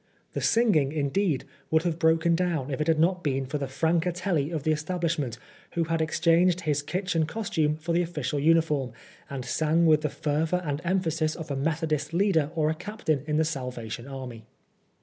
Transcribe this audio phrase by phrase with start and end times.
[0.33, 4.49] The singing, indeed, would have broken down if it had not been for the Francatelli
[4.51, 5.37] of the establishment,
[5.73, 8.93] who had exchanged his kitchen costume for the offical uniform,
[9.29, 13.37] and sang with the fervor and emphasis of a Methodist leader or a captain in
[13.37, 14.45] the Salvation Army.